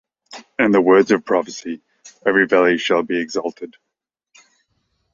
[0.57, 1.79] And in the words of prophecy,
[2.25, 3.75] every valley shall be exalted.